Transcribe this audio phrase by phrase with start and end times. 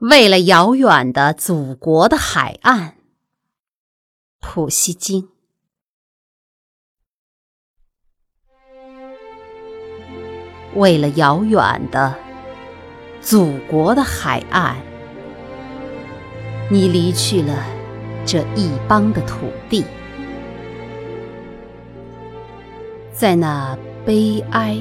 [0.00, 2.96] 为了遥远的祖国的海岸，
[4.40, 5.30] 普希金。
[10.74, 12.14] 为了遥远的
[13.22, 14.76] 祖国的海岸，
[16.70, 17.64] 你离去了
[18.26, 19.82] 这一邦的土地，
[23.14, 23.74] 在那
[24.04, 24.78] 悲哀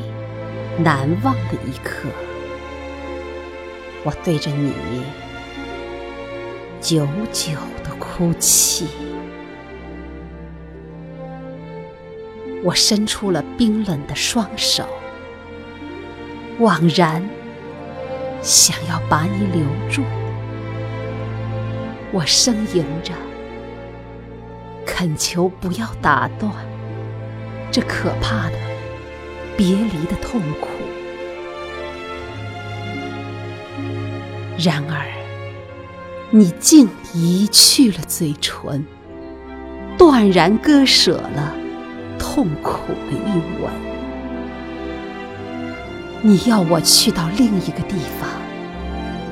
[0.77, 2.09] 难忘的一刻。
[4.05, 4.71] 我对着你
[6.79, 8.85] 久久的哭泣，
[12.63, 14.83] 我伸出了冰冷的双手，
[16.59, 17.27] 惘然
[18.43, 20.03] 想要把你留住。
[22.11, 23.11] 我呻吟着，
[24.85, 26.53] 恳求不要打断
[27.71, 28.57] 这可怕的
[29.57, 30.74] 别离的痛苦。
[34.57, 35.05] 然而，
[36.31, 38.85] 你竟移去了嘴唇，
[39.97, 41.53] 断然割舍了
[42.17, 43.69] 痛苦的一吻。
[46.21, 48.29] 你要我去到另一个地方，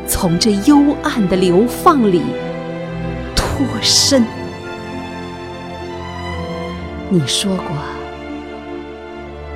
[0.07, 2.21] 从这幽暗的流放里
[3.33, 4.25] 脱身。
[7.09, 7.67] 你说过，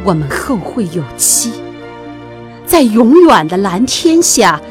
[0.06, 1.52] 我们后会有期，
[2.66, 4.61] 在永远的蓝天下。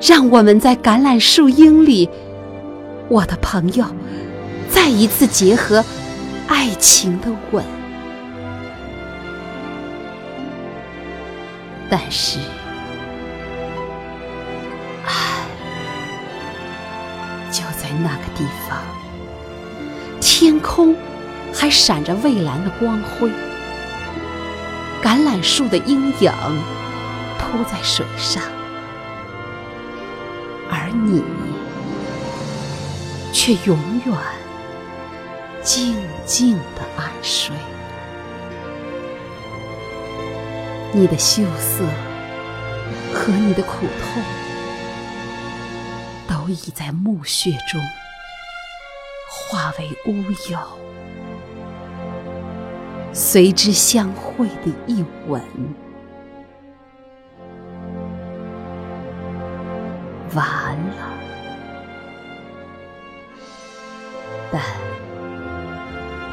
[0.00, 2.08] 让我们在橄榄树荫里，
[3.08, 3.84] 我的朋友，
[4.70, 5.84] 再一次结合
[6.48, 7.62] 爱情的吻。
[11.90, 12.38] 但是，
[15.04, 15.44] 爱，
[17.50, 18.78] 就在那个地方，
[20.18, 20.94] 天空
[21.52, 23.28] 还闪着蔚蓝的光辉，
[25.02, 26.32] 橄榄树的阴影
[27.38, 28.42] 铺在水上。
[30.90, 31.22] 而你
[33.32, 34.16] 却永远
[35.62, 37.54] 静静的安睡，
[40.92, 41.84] 你的羞涩
[43.14, 44.22] 和你的苦痛，
[46.26, 47.80] 都已在暮雪中
[49.28, 50.58] 化为乌有，
[53.12, 55.40] 随之相会的一吻。
[60.34, 60.44] 完
[60.76, 61.12] 了，
[64.52, 64.62] 但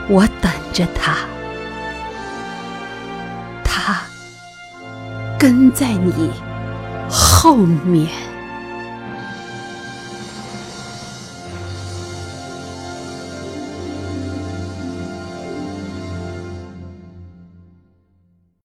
[0.07, 1.17] 我等着他，
[3.63, 4.01] 他
[5.37, 6.31] 跟在你
[7.09, 8.09] 后面。